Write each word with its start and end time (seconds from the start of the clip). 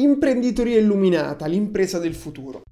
Imprenditoria 0.00 0.78
illuminata, 0.78 1.44
l'impresa 1.44 1.98
del 1.98 2.14
futuro. 2.14 2.62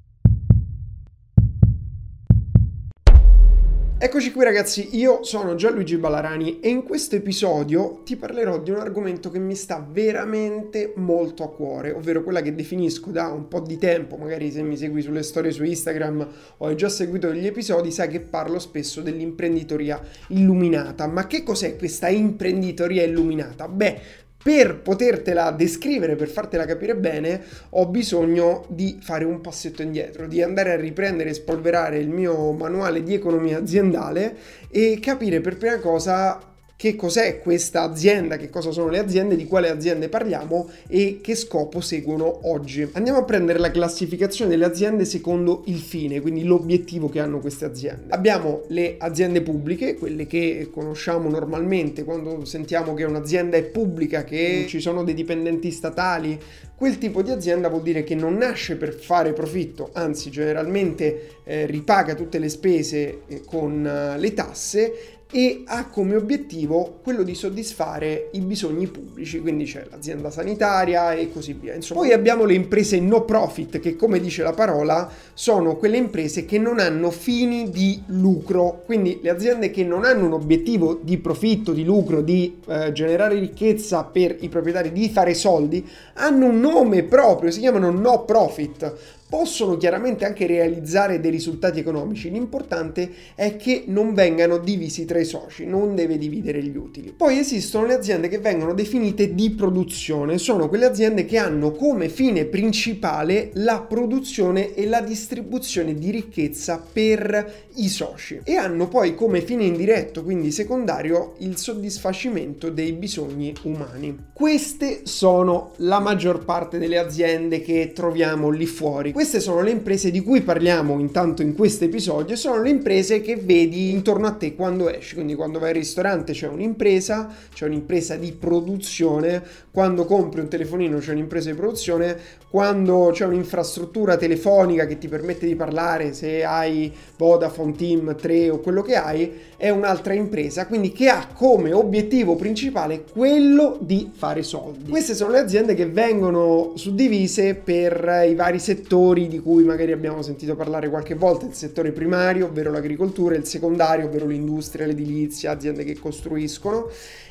Eccoci 3.99 4.33
qui 4.33 4.45
ragazzi, 4.45 4.97
io 4.97 5.23
sono 5.25 5.55
Gianluigi 5.55 5.99
Ballarani 5.99 6.61
e 6.61 6.71
in 6.71 6.85
questo 6.85 7.17
episodio 7.17 8.01
ti 8.03 8.17
parlerò 8.17 8.61
di 8.61 8.71
un 8.71 8.79
argomento 8.79 9.31
che 9.31 9.39
mi 9.39 9.55
sta 9.55 9.87
veramente 9.87 10.95
molto 10.97 11.43
a 11.43 11.51
cuore, 11.51 11.93
ovvero 11.93 12.23
quella 12.23 12.41
che 12.41 12.55
definisco 12.55 13.11
da 13.11 13.27
un 13.27 13.47
po' 13.47 13.61
di 13.61 13.77
tempo, 13.77 14.17
magari 14.17 14.51
se 14.51 14.63
mi 14.63 14.79
segui 14.79 15.03
sulle 15.03 15.23
storie 15.23 15.51
su 15.51 15.65
Instagram 15.65 16.29
o 16.57 16.67
hai 16.67 16.77
già 16.77 16.89
seguito 16.89 17.31
gli 17.35 17.47
episodi, 17.47 17.91
sai 17.91 18.09
che 18.09 18.21
parlo 18.21 18.59
spesso 18.59 19.03
dell'imprenditoria 19.03 20.01
illuminata. 20.29 21.07
Ma 21.07 21.27
che 21.27 21.43
cos'è 21.43 21.77
questa 21.77 22.09
imprenditoria 22.09 23.03
illuminata? 23.03 23.69
Beh, 23.69 24.01
per 24.43 24.81
potertela 24.81 25.51
descrivere, 25.51 26.17
per 26.17 26.29
fartela 26.29 26.65
capire 26.65 26.97
bene, 26.97 27.43
ho 27.71 27.87
bisogno 27.87 28.65
di 28.69 28.99
fare 29.01 29.25
un 29.25 29.41
passetto 29.41 29.83
indietro, 29.83 30.27
di 30.27 30.43
andare 30.43 30.73
a 30.73 30.77
riprendere 30.77 31.31
e 31.31 31.35
spolverare 31.35 31.99
il 31.99 32.09
mio 32.09 32.53
manuale 32.53 33.03
di 33.03 33.15
economia 33.15 33.59
aziendale 33.59 34.37
e 34.71 34.99
capire 35.01 35.41
per 35.41 35.57
prima 35.57 35.79
cosa 35.79 36.41
che 36.79 36.95
cos'è 36.95 37.41
questa 37.41 37.83
azienda, 37.83 38.37
che 38.37 38.51
cosa 38.51 38.71
sono 38.71 38.89
le 38.89 39.01
aziende, 39.01 39.35
di 39.35 39.47
quale 39.47 39.69
aziende 39.69 40.09
parliamo 40.09 40.71
e 40.87 41.19
che 41.21 41.35
scopo 41.35 41.81
seguono 41.81 42.49
oggi. 42.49 42.89
Andiamo 42.93 43.19
a 43.19 43.25
prendere 43.25 43.59
la 43.59 43.73
classificazione 43.73 44.53
delle 44.53 44.65
aziende 44.65 45.05
secondo 45.05 45.65
il 45.67 45.79
fine, 45.79 46.21
quindi 46.21 46.45
l'obiettivo 46.45 47.09
che 47.09 47.19
hanno 47.19 47.41
queste 47.41 47.65
aziende. 47.65 48.05
Abbiamo 48.11 48.63
le 48.69 48.95
aziende 48.97 49.43
pubbliche, 49.43 49.97
quelle 49.97 50.29
che 50.29 50.71
conosciamo 50.73 51.29
normalmente 51.29 52.05
quando 52.05 52.45
sentiamo 52.45 52.95
che 52.95 53.03
un'azienda 53.03 53.57
è 53.57 53.65
pubblica, 53.65 54.23
che 54.23 54.67
ci 54.69 54.79
sono 54.79 55.03
dei 55.03 55.15
dipendenti 55.15 55.73
statali, 55.73 56.39
quel 56.77 56.99
tipo 56.99 57.23
di 57.23 57.33
azienda 57.33 57.69
vuol 57.69 57.83
dire 57.83 58.05
che 58.05 58.15
non 58.15 58.37
nasce 58.37 58.77
per 58.77 58.95
fare 58.95 59.33
profitto, 59.33 59.91
anzi 59.95 60.31
generalmente 60.31 61.39
eh, 61.43 61.67
ripaga 61.67 62.15
tutte 62.15 62.39
le 62.39 62.49
spese 62.49 63.23
eh, 63.27 63.43
con 63.45 63.81
uh, 63.81 64.17
le 64.17 64.33
tasse 64.33 64.93
e 65.31 65.63
ha 65.67 65.87
come 65.89 66.17
obiettivo 66.17 67.01
quello 67.03 67.23
di 67.23 67.35
soddisfare 67.35 68.31
i 68.33 68.41
bisogni 68.41 68.87
pubblici, 68.87 69.41
quindi 69.41 69.65
c'è 69.65 69.87
l'azienda 69.91 70.31
sanitaria 70.31 71.13
e 71.13 71.31
così 71.31 71.53
via. 71.53 71.75
Insomma, 71.75 72.01
poi 72.01 72.13
abbiamo 72.13 72.45
le 72.45 72.55
imprese 72.55 72.99
no 72.99 73.25
profit 73.25 73.79
che 73.79 73.95
come 73.95 74.21
dice 74.21 74.43
la 74.43 74.53
parola 74.53 75.11
sono 75.35 75.77
quelle 75.77 75.99
imprese 75.99 76.47
che 76.47 76.59
non 76.59 76.79
hanno 76.79 77.11
fini 77.11 77.69
di 77.69 78.03
lucro, 78.07 78.83
quindi 78.87 79.19
le 79.23 79.29
aziende 79.29 79.71
che 79.71 79.85
non 79.85 80.05
hanno 80.05 80.25
un 80.25 80.33
obiettivo 80.33 80.99
di 81.03 81.19
profitto, 81.19 81.73
di 81.73 81.85
lucro, 81.85 82.23
di 82.23 82.61
eh, 82.67 82.93
generare 82.93 83.39
ricchezza 83.39 84.05
per 84.05 84.37
i 84.41 84.49
proprietari, 84.49 84.93
di 84.93 85.11
fare 85.11 85.35
soldi, 85.35 85.87
hanno 86.15 86.47
un 86.47 86.59
nome 86.59 87.03
proprio, 87.03 87.51
si 87.51 87.61
chiamano 87.61 87.91
no 87.91 88.25
profit. 88.25 89.17
Possono 89.29 89.77
chiaramente 89.77 90.25
anche 90.25 90.47
realizzare 90.47 91.21
dei 91.21 91.31
risultati 91.31 91.81
economici, 91.81 92.31
l'importante 92.31 93.11
è 93.35 93.57
che 93.57 93.85
non 93.89 94.15
vengano 94.15 94.57
divisi 94.57 95.05
tra 95.05 95.18
i 95.21 95.25
soci, 95.25 95.67
non 95.67 95.95
deve 95.95 96.17
dividere 96.17 96.63
gli 96.63 96.77
utili. 96.77 97.13
Poi 97.17 97.39
esistono 97.39 97.87
le 97.87 97.95
aziende 97.95 98.29
che 98.29 98.39
vengono 98.39 98.75
definite 98.75 99.35
di 99.35 99.51
produzione, 99.51 100.39
sono 100.39 100.69
quelle 100.69 100.87
aziende 100.87 101.25
che 101.25 101.37
hanno 101.37 101.73
come 101.73 102.09
fine 102.09 102.47
principale 102.47 103.51
la 103.55 103.81
produzione 103.81 104.75
e 104.75 104.87
la 104.87 105.01
distribuzione 105.01 105.95
di 105.95 106.11
ricchezza 106.11 106.83
per 106.93 107.67
i 107.75 107.89
soci 107.89 108.41
e 108.45 108.57
hanno 108.57 108.89
poi 108.89 109.15
come 109.15 109.43
fine 109.43 109.65
indiretto, 109.65 110.25
quindi 110.25 110.51
secondario, 110.51 111.35
il 111.39 111.57
soddisfacimento 111.57 112.71
dei 112.71 112.93
bisogni 112.93 113.55
umani. 113.63 114.27
Queste 114.33 115.01
sono 115.05 115.73
la 115.77 116.01
maggior 116.01 116.45
parte 116.45 116.79
delle 116.79 116.99
aziende 116.99 117.61
che 117.61 117.93
troviamo 117.95 118.49
lì 118.49 118.67
fuori 118.67 119.17
queste 119.19 119.41
sono 119.41 119.63
le 119.63 119.71
imprese 119.71 120.13
di 120.13 120.21
cui 120.21 120.43
parliamo 120.43 120.99
intanto 121.01 121.43
in 121.43 121.55
questo 121.55 121.85
episodio, 121.85 122.37
sono 122.37 122.63
le 122.63 122.71
imprese 122.71 123.21
che 123.21 123.35
vedi 123.35 123.91
intorno 123.91 124.29
a 124.29 124.31
te 124.31 124.55
quando 124.55 124.89
esci, 124.89 125.08
quindi 125.15 125.35
quando 125.35 125.59
vai 125.59 125.71
al 125.71 125.77
ristorante 125.77 126.33
c'è 126.33 126.49
un'impresa, 126.49 127.29
c'è 127.53 127.67
un'impresa 127.67 128.17
di 128.17 128.33
produzione, 128.33 129.43
quando 129.71 130.05
compri 130.05 130.41
un 130.41 130.49
telefonino 130.49 130.99
c'è 130.99 131.13
un'impresa 131.13 131.51
di 131.51 131.57
produzione, 131.57 132.17
quando 132.51 133.11
c'è 133.13 133.27
un'infrastruttura 133.27 134.17
telefonica 134.17 134.87
che 134.87 134.99
ti 134.99 135.09
permette 135.09 135.47
di 135.47 135.55
parlare, 135.55 136.15
se 136.15 136.45
hai 136.45 136.93
Vodafone, 137.17 137.73
Team, 137.73 138.17
3 138.17 138.51
o 138.51 138.59
quello 138.59 138.83
che 138.83 138.97
hai, 138.97 139.33
è 139.57 139.69
un'altra 139.69 140.15
impresa, 140.15 140.67
quindi 140.67 140.93
che 140.93 141.09
ha 141.09 141.29
come 141.35 141.73
obiettivo 141.73 142.37
principale 142.37 143.05
quello 143.13 143.77
di 143.81 144.11
fare 144.15 144.43
soldi. 144.43 144.91
Queste 144.91 145.15
sono 145.15 145.33
le 145.33 145.41
aziende 145.41 145.75
che 145.75 145.87
vengono 145.87 146.73
suddivise 146.75 147.55
per 147.55 148.25
i 148.29 148.35
vari 148.35 148.59
settori 148.59 149.29
di 149.29 149.41
cui 149.41 149.65
magari 149.65 149.93
abbiamo 149.93 150.23
sentito 150.23 150.57
parlare 150.57 150.89
qualche 150.89 151.15
volta, 151.15 151.47
il 151.47 151.55
settore 151.55 151.93
primario, 151.93 152.47
ovvero 152.47 152.71
l'agricoltura, 152.71 153.35
il 153.35 153.45
secondario, 153.45 154.07
ovvero 154.07 154.27
l'industria, 154.27 154.87
l'edilizia, 154.99 155.53
aziende 155.53 155.85
che 155.85 155.99
costruiscono, 155.99 156.91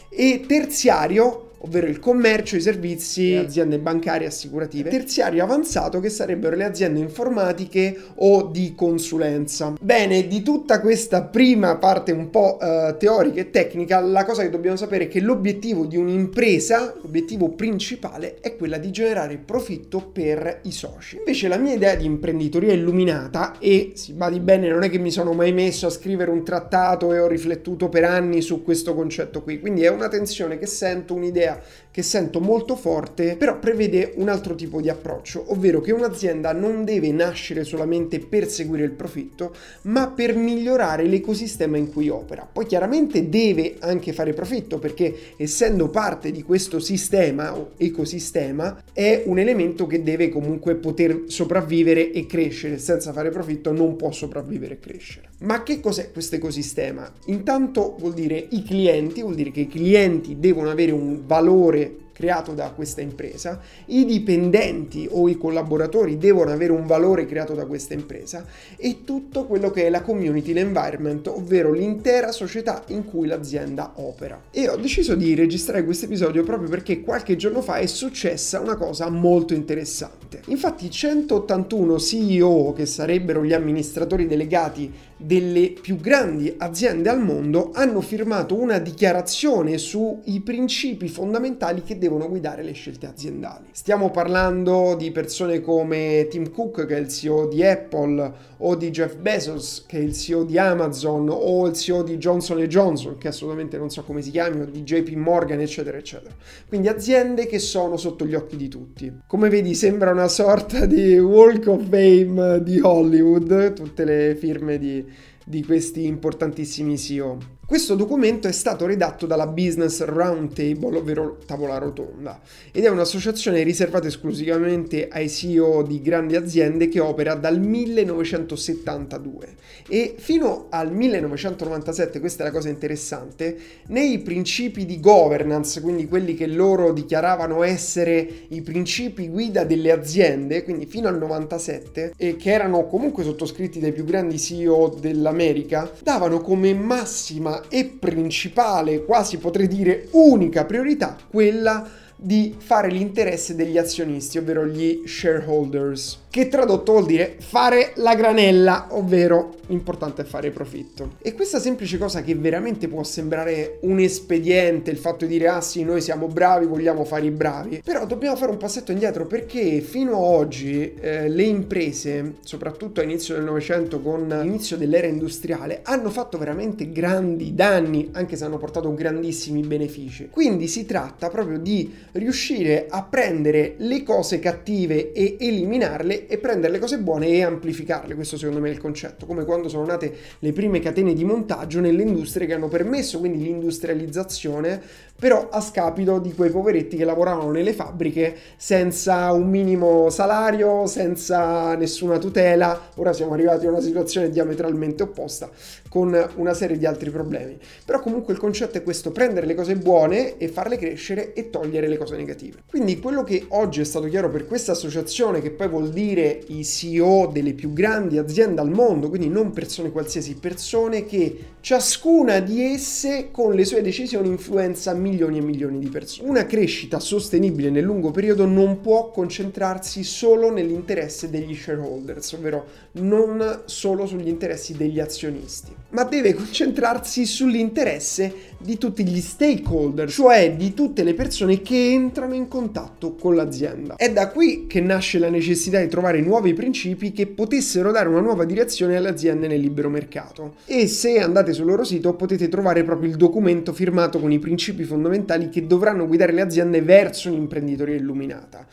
e 0.10 0.46
terziario, 0.48 1.47
ovvero 1.60 1.88
il 1.88 2.00
commercio, 2.00 2.56
i 2.56 2.62
servizi, 2.62 3.32
le 3.32 3.40
aziende 3.40 3.80
bancarie 3.80 4.28
assicurative, 4.28 4.90
terziario 4.90 5.44
avanzato 5.44 6.00
che 6.00 6.10
sarebbero 6.10 6.56
le 6.56 6.66
aziende 6.66 7.00
informatiche 7.00 7.98
o 8.16 8.44
di 8.44 8.74
consulenza. 8.76 9.74
Bene, 9.80 10.28
di 10.28 10.42
tutta 10.42 10.80
questa 10.80 11.24
prima 11.24 11.78
parte 11.78 12.12
un 12.12 12.30
po' 12.30 12.58
uh, 12.60 12.96
teorica 12.98 13.42
e 13.42 13.50
tecnica, 13.50 14.00
la 14.00 14.26
cosa 14.26 14.44
che 14.44 14.50
dobbiamo 14.50 14.78
sapere 14.78 15.06
è 15.06 15.08
che 15.08 15.20
l'obiettivo 15.20 15.86
di 15.86 15.98
un'impresa, 15.98 16.96
l'obiettivo 17.02 17.50
principale 17.50 18.38
è 18.40 18.56
quella 18.56 18.78
di 18.78 18.92
generare 18.92 19.38
profitto 19.38 20.10
per 20.12 20.60
i 20.64 20.72
soci. 20.72 21.18
Invece 21.18 21.48
la 21.48 21.58
mia 21.58 21.74
idea 21.74 21.96
di 21.96 22.06
imprenditoria 22.06 22.74
illuminata 22.74 23.58
e 23.60 23.92
si 23.96 24.14
badi 24.14 24.40
bene, 24.40 24.70
non 24.70 24.84
è 24.84 24.90
che 24.90 25.00
mi 25.00 25.12
sono 25.12 25.34
mai 25.34 25.54
messo 25.54 25.88
a 25.88 25.90
scrivere 25.90 26.32
un 26.32 26.44
trattato 26.44 27.14
e 27.14 27.20
ho 27.20 27.28
riflettuto 27.28 27.90
per 27.90 28.04
anni 28.04 28.42
su 28.42 28.64
questo 28.64 28.94
concetto 28.94 29.42
qui, 29.42 29.60
quindi 29.60 29.84
è 29.84 29.90
una 29.90 30.08
tensione 30.08 30.58
che 30.58 30.66
sento, 30.66 31.14
un'idea 31.14 31.47
idea 31.48 31.62
che 31.98 32.04
sento 32.04 32.40
molto 32.40 32.76
forte, 32.76 33.36
però 33.38 33.58
prevede 33.58 34.14
un 34.18 34.30
altro 34.30 34.54
tipo 34.54 34.82
di 34.82 34.88
approccio, 34.88 35.46
ovvero 35.48 35.82
che 35.82 35.92
un'azienda 35.92 36.54
non 36.54 36.86
deve 36.86 37.12
nascere 37.12 37.64
solamente 37.64 38.20
per 38.20 38.48
seguire 38.48 38.84
il 38.84 38.92
profitto, 38.92 39.52
ma 39.84 40.08
per 40.08 40.36
migliorare 40.36 41.06
l'ecosistema 41.06 41.76
in 41.76 41.92
cui 41.92 42.10
opera. 42.10 42.48
Poi 42.52 42.68
chiaramente 42.68 43.30
deve 43.30 43.78
anche 43.80 44.14
fare 44.14 44.34
profitto 44.34 44.78
perché 44.78 45.34
essendo 45.38 45.90
parte 45.90 46.32
di 46.32 46.44
questo 46.44 46.78
sistema 46.78 47.58
o 47.58 47.72
ecosistema 47.78 48.84
è 48.94 49.24
un 49.26 49.40
elemento 49.40 49.88
che 49.88 50.04
deve 50.04 50.30
comunque 50.30 50.76
poter 50.76 51.24
sopravvivere 51.26 52.12
e 52.12 52.28
crescere, 52.28 52.78
senza 52.78 53.12
fare 53.12 53.32
profitto 53.32 53.72
non 53.72 53.96
può 53.96 54.12
sopravvivere 54.12 54.76
e 54.76 54.80
crescere. 54.80 55.30
Ma 55.40 55.64
che 55.64 55.80
cos'è 55.80 56.12
questo 56.12 56.36
ecosistema? 56.36 57.12
Intanto 57.26 57.96
vuol 57.98 58.14
dire 58.14 58.48
i 58.52 58.62
clienti, 58.62 59.22
vuol 59.22 59.34
dire 59.34 59.50
che 59.50 59.62
i 59.62 59.68
clienti 59.68 60.38
devono 60.40 60.70
avere 60.70 60.92
un 60.92 61.22
valore 61.26 61.37
valore 61.38 62.07
creato 62.18 62.54
da 62.54 62.72
questa 62.72 63.02
impresa, 63.02 63.60
i 63.86 64.04
dipendenti 64.04 65.08
o 65.08 65.30
i 65.30 65.38
collaboratori 65.38 66.18
devono 66.18 66.50
avere 66.50 66.72
un 66.72 66.88
valore 66.88 67.28
creato 67.28 67.54
da 67.54 67.68
questa 67.68 67.94
impresa 67.94 68.44
e 68.76 69.04
tutto 69.04 69.46
quello 69.46 69.70
che 69.70 69.86
è 69.86 69.90
la 69.92 70.02
community, 70.02 70.52
l'environment, 70.52 71.28
ovvero 71.28 71.72
l'intera 71.72 72.32
società 72.32 72.84
in 72.88 73.06
cui 73.06 73.28
l'azienda 73.28 73.94
opera. 73.98 74.46
E 74.50 74.68
ho 74.68 74.78
deciso 74.78 75.14
di 75.14 75.36
registrare 75.36 75.84
questo 75.84 76.06
episodio 76.06 76.44
proprio 76.44 76.70
perché 76.70 77.02
qualche 77.02 77.36
giorno 77.36 77.62
fa 77.62 77.76
è 77.76 77.86
successa 77.86 78.60
una 78.60 78.78
cosa 78.78 79.08
molto 79.10 79.54
interessante. 79.54 80.42
Infatti 80.48 80.90
181 80.90 82.00
CEO, 82.00 82.74
che 82.74 82.88
sarebbero 82.88 83.46
gli 83.46 83.54
amministratori 83.54 84.26
delegati 84.26 84.92
delle 85.20 85.74
più 85.80 85.98
grandi 85.98 86.54
aziende 86.58 87.10
al 87.10 87.24
mondo 87.24 87.72
hanno 87.74 88.02
firmato 88.02 88.56
una 88.56 88.78
dichiarazione 88.78 89.78
sui 89.78 90.42
principi 90.44 91.08
fondamentali 91.10 91.82
che 91.82 91.98
devono 91.98 92.06
guidare 92.08 92.64
le 92.64 92.72
scelte 92.72 93.06
aziendali. 93.06 93.66
Stiamo 93.72 94.10
parlando 94.10 94.96
di 94.98 95.12
persone 95.12 95.62
come 95.62 96.28
Tim 96.30 96.50
Cook, 96.50 96.86
che 96.86 96.96
è 96.96 97.00
il 97.00 97.10
CEO 97.10 97.48
di 97.48 97.64
Apple, 97.64 98.34
o 98.58 98.76
di 98.76 98.90
Jeff 98.90 99.16
Bezos, 99.16 99.84
che 99.88 99.98
è 99.98 100.02
il 100.02 100.14
CEO 100.14 100.44
di 100.44 100.58
Amazon, 100.58 101.28
o 101.30 101.68
il 101.68 101.74
CEO 101.74 102.04
di 102.04 102.18
Johnson 102.18 102.60
Johnson, 102.64 103.18
che 103.18 103.28
assolutamente 103.28 103.78
non 103.78 103.90
so 103.90 104.04
come 104.04 104.22
si 104.22 104.32
chiami, 104.32 104.62
o 104.62 104.66
di 104.66 104.84
JP 104.84 105.10
Morgan, 105.16 105.60
eccetera, 105.60 105.98
eccetera. 105.98 106.34
Quindi 106.68 106.88
aziende 106.88 107.46
che 107.46 107.60
sono 107.60 107.98
sotto 107.98 108.26
gli 108.26 108.36
occhi 108.36 108.56
di 108.56 108.68
tutti. 108.68 109.12
Come 109.28 109.50
vedi, 109.50 109.76
sembra 109.76 110.12
una 110.12 110.28
sorta 110.28 110.86
di 110.86 111.18
Walk 111.20 111.68
of 111.68 111.84
Fame 111.90 112.64
di 112.64 112.80
Hollywood, 112.82 113.74
tutte 113.74 114.04
le 114.06 114.36
firme 114.40 114.78
di 114.78 115.06
di 115.48 115.64
questi 115.64 116.06
importantissimi 116.06 116.98
CEO. 116.98 117.56
Questo 117.68 117.96
documento 117.96 118.48
è 118.48 118.54
stato 118.54 118.86
redatto 118.86 119.26
dalla 119.26 119.48
Business 119.48 120.02
Roundtable, 120.02 121.00
ovvero 121.00 121.38
tavola 121.46 121.78
rotonda, 121.78 122.40
ed 122.72 122.86
è 122.86 122.90
un'associazione 122.90 123.62
riservata 123.64 124.08
esclusivamente 124.08 125.10
ai 125.10 125.28
CEO 125.30 125.84
di 125.84 126.02
grandi 126.02 126.38
aziende 126.38 126.88
che 126.88 127.02
opera 127.02 127.36
dal 127.36 127.60
1972 127.60 129.56
e 129.90 130.16
fino 130.18 130.68
al 130.70 130.94
1997, 130.94 132.22
questa 132.22 132.44
è 132.44 132.46
la 132.46 132.54
cosa 132.54 132.70
interessante, 132.70 133.58
nei 133.88 134.20
principi 134.20 134.86
di 134.86 135.02
governance, 135.02 135.82
quindi 135.82 136.08
quelli 136.08 136.36
che 136.36 136.48
loro 136.48 136.94
dichiaravano 136.94 137.64
essere 137.64 138.46
i 138.48 138.62
principi 138.62 139.28
guida 139.28 139.66
delle 139.66 139.92
aziende, 139.92 140.64
quindi 140.64 140.86
fino 140.86 141.10
al 141.10 141.18
97 141.18 142.14
e 142.16 142.38
che 142.38 142.50
erano 142.50 142.88
comunque 142.88 143.26
sottoscritti 143.26 143.82
dai 143.82 143.92
più 143.92 144.06
grandi 144.06 144.40
CEO 144.40 144.96
dell'America, 145.38 145.90
davano 146.02 146.42
come 146.42 146.74
massima 146.74 147.62
e 147.70 147.86
principale, 147.86 149.06
quasi 149.06 149.38
potrei 149.38 149.68
dire 149.68 150.08
unica 150.12 150.66
priorità, 150.66 151.16
quella 151.30 151.88
di 152.16 152.56
fare 152.58 152.90
l'interesse 152.90 153.56
degli 153.56 153.78
azionisti, 153.78 154.40
ovvero 154.40 154.66
gli 154.66 155.04
shareholders 155.06 156.26
che 156.30 156.50
tradotto 156.50 156.92
vuol 156.92 157.06
dire 157.06 157.38
fare 157.40 157.94
la 157.96 158.16
granella, 158.16 158.88
ovvero 158.92 159.56
l'importante 159.68 160.22
è 160.22 160.26
fare 160.26 160.52
profitto. 160.52 161.16
E 161.22 161.34
questa 161.34 161.60
semplice 161.60 161.98
cosa 161.98 162.22
che 162.22 162.36
veramente 162.36 162.88
può 162.88 163.04
sembrare 163.04 163.80
un 163.82 164.00
espediente, 164.00 164.92
il 164.92 164.98
fatto 164.98 165.26
di 165.26 165.32
dire 165.32 165.48
ah 165.48 165.62
sì, 165.62 165.84
noi 165.84 166.02
siamo 166.02 166.28
bravi, 166.28 166.66
vogliamo 166.66 167.06
fare 167.06 167.26
i 167.26 167.32
bravi, 167.32 167.82
però 167.84 168.06
dobbiamo 168.06 168.36
fare 168.36 168.52
un 168.52 168.58
passetto 168.58 168.92
indietro 168.92 169.26
perché 169.26 169.82
fino 169.82 170.12
ad 170.12 170.34
oggi 170.36 170.94
eh, 171.00 171.30
le 171.30 171.44
imprese, 171.44 172.36
soprattutto 172.42 173.00
all'inizio 173.00 173.36
del 173.36 173.44
Novecento 173.44 174.02
con 174.02 174.28
l'inizio 174.28 174.78
dell'era 174.78 175.08
industriale, 175.08 175.80
hanno 175.84 176.10
fatto 176.10 176.38
veramente 176.38 176.92
grandi 176.92 177.56
danni, 177.56 178.10
anche 178.14 178.36
se 178.36 178.46
hanno 178.46 178.58
portato 178.58 178.94
grandissimi 178.94 179.62
benefici. 179.62 180.30
Quindi 180.30 180.68
si 180.68 180.86
tratta 180.86 181.30
proprio 181.30 181.58
di 181.58 181.94
riuscire 182.14 182.88
a 182.90 183.04
prendere 183.04 183.76
le 183.78 184.04
cose 184.04 184.40
cattive 184.40 185.12
e 185.12 185.38
eliminarle 185.40 186.27
e 186.28 186.38
prendere 186.38 186.74
le 186.74 186.80
cose 186.80 187.00
buone 187.00 187.28
e 187.28 187.44
amplificarle. 187.44 188.16
Questo 188.16 188.38
secondo 188.38 188.60
me 188.60 188.70
è 188.70 188.72
il 188.72 188.80
concetto, 188.80 189.26
come 189.26 189.46
quando 189.46 189.70
sono 189.70 189.86
nate 189.86 190.14
le 190.40 190.54
prime 190.54 190.80
catene 190.80 191.14
di 191.14 191.24
montaggio 191.24 191.80
nelle 191.80 192.04
industrie 192.04 192.46
che 192.48 192.54
hanno 192.54 192.68
permesso 192.68 193.20
quindi 193.20 193.44
l'industrializzazione, 193.44 194.82
però 195.18 195.50
a 195.50 195.62
scapito 195.62 196.20
di 196.20 196.34
quei 196.34 196.52
poveretti 196.52 196.96
che 196.96 197.06
lavoravano 197.06 197.52
nelle 197.52 197.74
fabbriche 197.74 198.36
senza 198.56 199.32
un 199.32 199.50
minimo 199.50 200.10
salario, 200.10 200.86
senza 200.86 201.76
nessuna 201.76 202.18
tutela. 202.18 202.90
Ora 202.96 203.14
siamo 203.14 203.34
arrivati 203.34 203.66
a 203.66 203.70
una 203.70 203.82
situazione 203.82 204.30
diametralmente 204.30 205.04
opposta 205.04 205.50
con 205.98 206.30
una 206.36 206.54
serie 206.54 206.78
di 206.78 206.86
altri 206.86 207.10
problemi. 207.10 207.58
Però 207.84 208.00
comunque 208.00 208.32
il 208.32 208.40
concetto 208.40 208.78
è 208.78 208.84
questo, 208.84 209.12
prendere 209.12 209.48
le 209.48 209.56
cose 209.56 209.76
buone 209.76 210.38
e 210.38 210.48
farle 210.48 210.78
crescere 210.78 211.34
e 211.34 211.50
togliere 211.50 211.88
le 211.88 211.98
cose 211.98 212.16
negative. 212.16 212.60
Quindi 212.68 213.00
quello 213.00 213.24
che 213.24 213.46
oggi 213.50 213.82
è 213.82 213.84
stato 213.84 214.08
chiaro 214.08 214.30
per 214.30 214.46
questa 214.46 214.74
associazione, 214.74 215.42
che 215.42 215.50
poi 215.50 215.68
vuol 215.68 215.90
dire 215.90 216.40
i 216.50 216.64
CEO 216.64 217.32
delle 217.34 217.54
più 217.54 217.74
grandi 217.74 218.20
aziende 218.20 218.62
al 218.62 218.70
mondo, 218.70 219.10
quindi 219.10 219.28
non 219.28 219.52
persone 219.52 219.92
qualsiasi, 219.92 220.36
persone 220.36 221.06
che 221.06 221.56
ciascuna 221.68 222.40
di 222.40 222.64
esse 222.64 223.28
con 223.30 223.54
le 223.54 223.66
sue 223.66 223.82
decisioni 223.82 224.30
influenza 224.30 224.94
milioni 224.94 225.40
e 225.40 225.42
milioni 225.42 225.80
di 225.80 225.90
persone. 225.90 226.30
Una 226.30 226.46
crescita 226.46 226.98
sostenibile 227.02 227.70
nel 227.70 227.84
lungo 227.84 228.10
periodo 228.10 228.46
non 228.46 228.80
può 228.80 229.12
concentrarsi 229.12 230.06
solo 230.06 230.50
nell'interesse 230.50 231.30
degli 231.30 231.54
shareholders, 231.54 232.32
ovvero 232.32 232.66
non 232.94 233.64
solo 233.66 234.06
sugli 234.06 234.30
interessi 234.30 234.78
degli 234.78 235.02
azionisti, 235.02 235.76
ma 235.90 236.06
deve 236.06 236.34
concentrarsi 236.34 237.26
sull'interesse 237.26 238.34
di 238.60 238.78
tutti 238.78 239.06
gli 239.06 239.20
stakeholder, 239.20 240.10
cioè 240.10 240.56
di 240.56 240.74
tutte 240.74 241.04
le 241.04 241.16
persone 241.16 241.62
che 241.62 241.92
entrano 241.92 242.34
in 242.34 242.48
contatto 242.48 243.16
con 243.16 243.36
l'azienda. 243.36 243.98
È 243.98 244.10
da 244.10 244.30
qui 244.30 244.68
che 244.68 244.80
nasce 244.80 245.20
la 245.20 245.30
necessità 245.30 245.82
di 245.82 245.90
trovare 245.90 246.22
nuovi 246.22 246.54
principi 246.54 247.12
che 247.12 247.28
potessero 247.28 247.92
dare 247.92 248.08
una 248.08 248.22
nuova 248.22 248.46
direzione 248.46 248.96
alle 248.96 249.10
aziende 249.10 249.48
nel 249.48 249.60
libero 249.60 249.90
mercato. 249.90 250.56
E 250.66 250.88
se 250.88 251.20
andate 251.20 251.56
sul 251.58 251.66
loro 251.66 251.84
sito 251.84 252.14
potete 252.16 252.48
trovare 252.48 252.84
proprio 252.84 253.10
il 253.10 253.16
documento 253.16 253.74
firmato 253.74 254.20
con 254.20 254.32
i 254.32 254.38
principi 254.38 254.84
fondamentali 254.84 255.50
che 255.50 255.66
dovranno 255.66 256.06
guidare 256.06 256.32
le 256.32 256.42
aziende 256.42 256.82
verso 256.84 257.30
un'imprenditoria 257.30 257.96
illuminata 257.96 258.66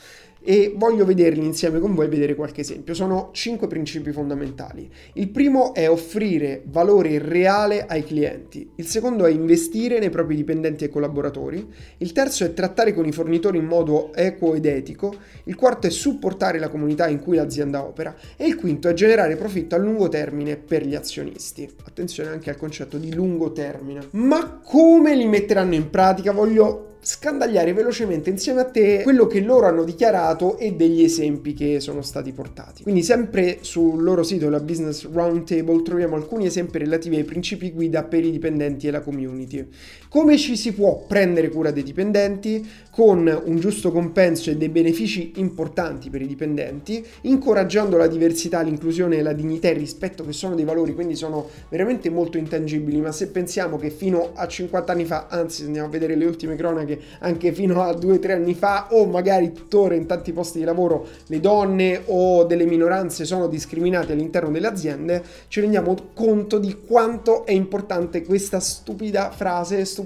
e 0.44 0.74
voglio 0.76 1.06
vederli 1.06 1.44
insieme 1.44 1.80
con 1.80 1.94
voi 1.94 2.08
vedere 2.08 2.34
qualche 2.34 2.60
esempio. 2.60 2.92
Sono 2.92 3.30
cinque 3.32 3.66
principi 3.66 4.12
fondamentali. 4.12 4.88
Il 5.14 5.30
primo 5.30 5.72
è 5.72 5.88
offrire 5.88 6.62
valore 6.66 7.18
reale 7.18 7.86
ai 7.86 8.04
clienti, 8.04 8.70
il 8.76 8.86
secondo 8.86 9.24
è 9.24 9.30
investire 9.30 9.98
nei 9.98 10.10
propri 10.10 10.36
dipendenti 10.36 10.84
e 10.84 10.90
collaboratori, 10.90 11.66
il 11.98 12.12
terzo 12.12 12.44
è 12.44 12.52
trattare 12.52 12.92
con 12.92 13.06
i 13.06 13.12
fornitori 13.12 13.58
in 13.58 13.64
modo 13.64 14.12
equo 14.14 14.54
ed 14.54 14.66
etico, 14.66 15.14
il 15.44 15.54
quarto 15.54 15.86
è 15.86 15.90
supportare 15.90 16.58
la 16.58 16.68
comunità 16.68 17.08
in 17.08 17.20
cui 17.20 17.36
l'azienda 17.36 17.82
opera 17.84 18.14
e 18.36 18.46
il 18.46 18.56
quinto 18.56 18.88
è 18.88 18.92
generare 18.92 19.36
profitto 19.36 19.74
a 19.74 19.78
lungo 19.78 20.08
termine 20.08 20.56
per 20.56 20.86
gli 20.86 20.94
azionisti. 20.94 21.68
Attenzione 21.84 22.28
anche 22.30 22.50
al 22.50 22.56
concetto 22.56 22.98
di 22.98 23.14
lungo 23.14 23.52
termine. 23.52 24.08
Ma 24.10 24.60
come 24.62 25.16
li 25.16 25.26
metteranno 25.26 25.74
in 25.74 25.88
pratica? 25.88 26.32
Voglio 26.32 26.93
scandagliare 27.04 27.74
velocemente 27.74 28.30
insieme 28.30 28.62
a 28.62 28.64
te 28.64 29.02
quello 29.02 29.26
che 29.26 29.40
loro 29.40 29.66
hanno 29.66 29.84
dichiarato 29.84 30.56
e 30.56 30.72
degli 30.72 31.02
esempi 31.02 31.52
che 31.52 31.78
sono 31.78 32.00
stati 32.00 32.32
portati. 32.32 32.82
Quindi 32.82 33.02
sempre 33.02 33.58
sul 33.60 34.02
loro 34.02 34.22
sito, 34.22 34.48
la 34.48 34.60
Business 34.60 35.06
Roundtable, 35.10 35.82
troviamo 35.82 36.16
alcuni 36.16 36.46
esempi 36.46 36.78
relativi 36.78 37.16
ai 37.16 37.24
principi 37.24 37.72
guida 37.72 38.04
per 38.04 38.24
i 38.24 38.30
dipendenti 38.30 38.86
e 38.86 38.90
la 38.90 39.00
community. 39.00 39.68
Come 40.14 40.38
ci 40.38 40.54
si 40.54 40.72
può 40.72 41.02
prendere 41.08 41.48
cura 41.48 41.72
dei 41.72 41.82
dipendenti? 41.82 42.64
Con 42.88 43.26
un 43.46 43.58
giusto 43.58 43.90
compenso 43.90 44.48
e 44.48 44.56
dei 44.56 44.68
benefici 44.68 45.32
importanti 45.38 46.08
per 46.08 46.22
i 46.22 46.28
dipendenti, 46.28 47.04
incoraggiando 47.22 47.96
la 47.96 48.06
diversità, 48.06 48.60
l'inclusione, 48.60 49.20
la 49.22 49.32
dignità 49.32 49.66
e 49.66 49.72
il 49.72 49.78
rispetto 49.78 50.24
che 50.24 50.30
sono 50.30 50.54
dei 50.54 50.64
valori, 50.64 50.94
quindi 50.94 51.16
sono 51.16 51.48
veramente 51.68 52.10
molto 52.10 52.38
intangibili, 52.38 53.00
ma 53.00 53.10
se 53.10 53.26
pensiamo 53.26 53.76
che 53.76 53.90
fino 53.90 54.30
a 54.34 54.46
50 54.46 54.92
anni 54.92 55.04
fa, 55.04 55.26
anzi 55.28 55.64
andiamo 55.64 55.88
a 55.88 55.90
vedere 55.90 56.14
le 56.14 56.26
ultime 56.26 56.54
cronache, 56.54 57.00
anche, 57.18 57.52
fino 57.52 57.82
a 57.82 57.92
due 57.92 58.12
o 58.14 58.18
tre 58.20 58.34
anni 58.34 58.54
fa 58.54 58.86
o 58.92 59.06
magari 59.06 59.50
tuttora 59.50 59.96
in 59.96 60.06
tanti 60.06 60.32
posti 60.32 60.60
di 60.60 60.64
lavoro 60.64 61.08
le 61.26 61.40
donne 61.40 62.02
o 62.06 62.44
delle 62.44 62.66
minoranze 62.66 63.24
sono 63.24 63.48
discriminate 63.48 64.12
all'interno 64.12 64.52
delle 64.52 64.68
aziende, 64.68 65.24
ci 65.48 65.60
rendiamo 65.60 65.96
conto 66.14 66.60
di 66.60 66.76
quanto 66.86 67.44
è 67.44 67.50
importante 67.50 68.22
questa 68.22 68.60
stupida 68.60 69.32
frase, 69.32 69.84
stupida, 69.84 70.02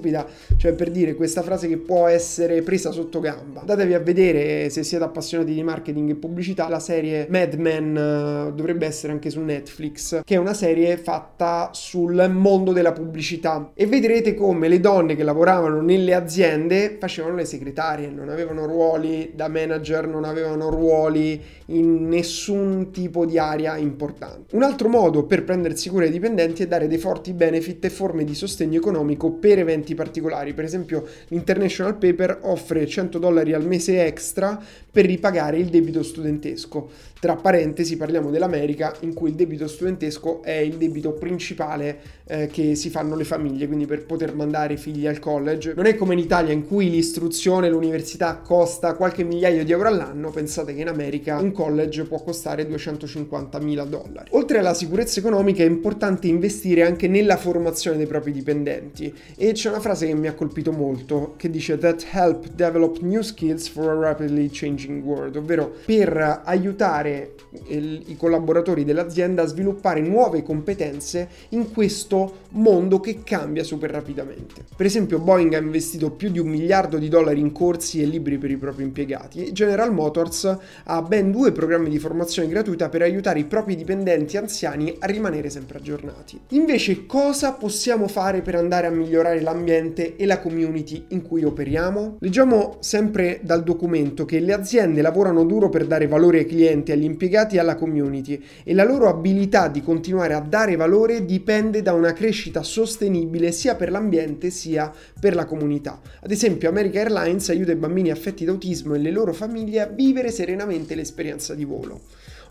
cioè 0.57 0.73
per 0.73 0.91
dire 0.91 1.15
questa 1.15 1.41
frase 1.41 1.67
che 1.67 1.77
può 1.77 2.07
essere 2.07 2.61
presa 2.61 2.91
sotto 2.91 3.19
gamba. 3.19 3.61
Andatevi 3.61 3.93
a 3.93 3.99
vedere 3.99 4.69
se 4.69 4.83
siete 4.83 5.03
appassionati 5.03 5.53
di 5.53 5.63
marketing 5.63 6.11
e 6.11 6.15
pubblicità, 6.15 6.67
la 6.69 6.79
serie 6.79 7.27
Mad 7.29 7.53
Men 7.55 7.95
uh, 7.95 8.53
dovrebbe 8.53 8.85
essere 8.85 9.11
anche 9.13 9.29
su 9.29 9.41
Netflix, 9.41 10.21
che 10.23 10.35
è 10.35 10.37
una 10.37 10.53
serie 10.53 10.97
fatta 10.97 11.69
sul 11.73 12.29
mondo 12.31 12.71
della 12.71 12.91
pubblicità 12.91 13.71
e 13.73 13.85
vedrete 13.85 14.33
come 14.33 14.67
le 14.67 14.79
donne 14.79 15.15
che 15.15 15.23
lavoravano 15.23 15.81
nelle 15.81 16.13
aziende 16.13 16.97
facevano 16.99 17.35
le 17.35 17.45
segretarie, 17.45 18.09
non 18.09 18.29
avevano 18.29 18.65
ruoli 18.65 19.31
da 19.35 19.47
manager, 19.47 20.07
non 20.07 20.23
avevano 20.23 20.69
ruoli 20.69 21.41
in 21.67 22.07
nessun 22.07 22.91
tipo 22.91 23.25
di 23.25 23.37
area 23.37 23.77
importante. 23.77 24.55
Un 24.55 24.63
altro 24.63 24.89
modo 24.89 25.25
per 25.25 25.43
prendersi 25.43 25.89
cura 25.89 26.03
dei 26.03 26.11
dipendenti 26.11 26.63
è 26.63 26.67
dare 26.67 26.87
dei 26.87 26.97
forti 26.97 27.33
benefit 27.33 27.85
e 27.85 27.89
forme 27.89 28.23
di 28.23 28.35
sostegno 28.35 28.77
economico 28.77 29.31
per 29.31 29.59
eventi 29.59 29.88
particolari. 29.95 30.53
Per 30.53 30.63
esempio, 30.63 31.05
l'International 31.27 31.97
Paper 31.97 32.39
offre 32.43 32.85
100 32.85 33.17
dollari 33.17 33.53
al 33.53 33.65
mese 33.65 34.05
extra 34.05 34.61
per 34.91 35.05
ripagare 35.05 35.57
il 35.57 35.67
debito 35.67 36.03
studentesco. 36.03 36.89
Tra 37.19 37.35
parentesi 37.35 37.97
parliamo 37.97 38.29
dell'America 38.29 38.95
in 39.01 39.13
cui 39.13 39.29
il 39.29 39.35
debito 39.35 39.67
studentesco 39.67 40.41
è 40.41 40.53
il 40.53 40.75
debito 40.75 41.11
principale 41.11 41.99
eh, 42.25 42.47
che 42.47 42.75
si 42.75 42.89
fanno 42.89 43.15
le 43.15 43.25
famiglie, 43.25 43.67
quindi 43.67 43.85
per 43.85 44.05
poter 44.05 44.33
mandare 44.33 44.75
i 44.75 44.77
figli 44.77 45.05
al 45.05 45.19
college. 45.19 45.73
Non 45.75 45.85
è 45.85 45.95
come 45.95 46.13
in 46.13 46.19
Italia 46.19 46.53
in 46.53 46.65
cui 46.65 46.89
l'istruzione, 46.89 47.69
l'università 47.69 48.37
costa 48.37 48.93
qualche 48.93 49.23
migliaio 49.23 49.65
di 49.65 49.71
euro 49.71 49.89
all'anno, 49.89 50.31
pensate 50.31 50.73
che 50.73 50.79
in 50.81 50.87
America 50.87 51.37
un 51.39 51.51
college 51.51 52.03
può 52.03 52.23
costare 52.23 52.65
250 52.65 53.59
mila 53.59 53.83
dollari. 53.83 54.29
Oltre 54.31 54.59
alla 54.59 54.73
sicurezza 54.73 55.19
economica 55.19 55.61
è 55.61 55.67
importante 55.67 56.27
investire 56.27 56.83
anche 56.83 57.09
nella 57.09 57.35
formazione 57.35 57.97
dei 57.97 58.07
propri 58.07 58.31
dipendenti 58.31 59.13
e 59.35 59.51
c'è 59.51 59.69
una 59.69 59.78
frase 59.79 60.07
che 60.07 60.13
mi 60.13 60.27
ha 60.27 60.33
colpito 60.33 60.71
molto 60.71 61.33
che 61.37 61.49
dice 61.49 61.77
that 61.77 62.05
help 62.11 62.47
develop 62.49 62.99
new 62.99 63.21
skills 63.21 63.67
for 63.67 63.89
a 63.89 63.99
rapidly 63.99 64.49
changing 64.51 65.03
world, 65.03 65.35
ovvero 65.35 65.73
per 65.85 66.41
aiutare 66.45 66.67
aiutare 66.69 67.33
i 67.61 68.15
collaboratori 68.17 68.83
dell'azienda 68.83 69.41
a 69.41 69.45
sviluppare 69.47 70.01
nuove 70.01 70.43
competenze 70.43 71.29
in 71.49 71.71
questo 71.71 72.41
mondo 72.49 72.99
che 72.99 73.21
cambia 73.23 73.63
super 73.63 73.89
rapidamente. 73.89 74.63
Per 74.75 74.85
esempio 74.85 75.19
Boeing 75.19 75.53
ha 75.53 75.59
investito 75.59 76.11
più 76.11 76.29
di 76.29 76.39
un 76.39 76.47
miliardo 76.47 76.97
di 76.97 77.09
dollari 77.09 77.39
in 77.39 77.51
corsi 77.51 78.01
e 78.01 78.05
libri 78.05 78.37
per 78.37 78.51
i 78.51 78.57
propri 78.57 78.83
impiegati, 78.83 79.51
General 79.51 79.91
Motors 79.91 80.57
ha 80.83 81.01
ben 81.01 81.31
due 81.31 81.51
programmi 81.51 81.89
di 81.89 81.97
formazione 81.97 82.47
gratuita 82.47 82.89
per 82.89 83.01
aiutare 83.01 83.39
i 83.39 83.45
propri 83.45 83.75
dipendenti 83.75 84.37
anziani 84.37 84.95
a 84.99 85.07
rimanere 85.07 85.49
sempre 85.49 85.79
aggiornati. 85.79 86.39
Invece 86.49 87.05
cosa 87.05 87.53
possiamo 87.53 88.07
fare 88.07 88.41
per 88.41 88.55
andare 88.55 88.87
a 88.87 88.91
migliorare 88.91 89.41
l'ambiente 89.59 90.15
e 90.15 90.25
la 90.25 90.39
community 90.39 91.05
in 91.09 91.21
cui 91.21 91.43
operiamo? 91.43 92.15
Leggiamo 92.19 92.77
sempre 92.79 93.41
dal 93.43 93.63
documento 93.63 94.23
che 94.23 94.39
le 94.39 94.53
aziende 94.53 95.01
lavorano 95.01 95.43
duro 95.43 95.69
per 95.69 95.85
dare 95.85 96.07
valore 96.07 96.39
ai 96.39 96.45
clienti, 96.45 96.93
agli 96.93 97.03
impiegati 97.03 97.57
e 97.57 97.59
alla 97.59 97.75
community 97.75 98.41
e 98.63 98.73
la 98.73 98.85
loro 98.85 99.09
abilità 99.09 99.67
di 99.67 99.83
continuare 99.83 100.33
a 100.33 100.39
dare 100.39 100.77
valore 100.77 101.25
dipende 101.25 101.81
da 101.81 101.93
una 101.93 102.13
crescita 102.13 102.63
sostenibile 102.63 103.51
sia 103.51 103.75
per 103.75 103.91
l'ambiente 103.91 104.49
sia 104.49 104.91
per 105.19 105.35
la 105.35 105.45
comunità. 105.45 105.99
Ad 106.21 106.31
esempio 106.31 106.69
American 106.69 107.01
Airlines 107.01 107.49
aiuta 107.49 107.71
i 107.73 107.75
bambini 107.75 108.11
affetti 108.11 108.45
da 108.45 108.51
autismo 108.51 108.95
e 108.95 108.99
le 108.99 109.11
loro 109.11 109.33
famiglie 109.33 109.81
a 109.81 109.87
vivere 109.87 110.31
serenamente 110.31 110.95
l'esperienza 110.95 111.53
di 111.53 111.65
volo. 111.65 111.99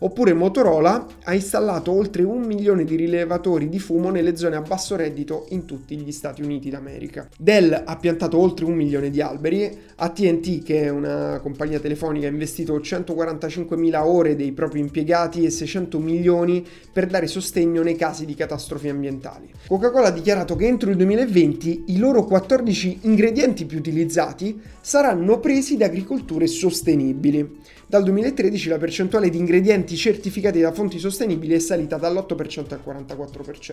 Oppure 0.01 0.33
Motorola 0.33 1.07
ha 1.25 1.35
installato 1.35 1.91
oltre 1.91 2.23
un 2.23 2.43
milione 2.43 2.85
di 2.85 2.95
rilevatori 2.95 3.69
di 3.69 3.81
fumo 3.81 4.11
nelle 4.11 4.37
zone 4.37 4.55
a 4.55 4.61
basso 4.61 4.95
reddito 4.95 5.47
in 5.49 5.65
tutti 5.65 5.97
gli 5.97 6.13
Stati 6.13 6.41
Uniti 6.41 6.71
d'America. 6.71 7.29
Dell 7.37 7.83
ha 7.85 7.97
piantato 7.97 8.39
oltre 8.39 8.65
un 8.65 8.75
milione 8.75 9.11
di 9.11 9.21
alberi, 9.21 9.77
ATT, 9.97 10.63
che 10.63 10.83
è 10.83 10.89
una 10.89 11.41
compagnia 11.43 11.81
telefonica, 11.81 12.29
ha 12.29 12.31
investito 12.31 12.79
145.000 12.79 13.97
ore 14.05 14.37
dei 14.37 14.53
propri 14.53 14.79
impiegati 14.79 15.45
e 15.45 15.51
600 15.51 15.99
milioni 15.99 16.65
per 16.93 17.07
dare 17.07 17.27
sostegno 17.27 17.83
nei 17.83 17.97
casi 17.97 18.25
di 18.25 18.35
catastrofi 18.35 18.89
ambientali. 18.89 19.51
Coca-Cola 19.67 20.09
ha 20.09 20.13
dichiarato 20.13 20.55
che 20.55 20.67
entro 20.67 20.91
il 20.91 20.97
2020 20.97 21.85
i 21.89 21.99
loro 21.99 22.25
14 22.25 23.01
ingredienti 23.03 23.65
più 23.67 23.79
utilizzati 23.79 24.61
saranno 24.81 25.41
presi 25.41 25.77
da 25.77 25.87
agricolture 25.87 26.47
sostenibili. 26.47 27.77
Dal 27.91 28.03
2013 28.03 28.69
la 28.69 28.77
percentuale 28.77 29.31
di 29.31 29.39
ingredienti 29.39 29.97
certificati 29.97 30.61
da 30.61 30.73
fonti 30.73 30.99
sostenibili 30.99 31.55
è 31.55 31.59
salita 31.59 31.97
dall'8% 31.97 32.75
al 32.75 32.83
44%. 32.85 33.73